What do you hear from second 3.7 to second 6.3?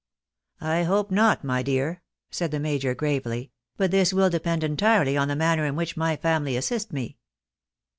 but this will depend entirely on the manner in which my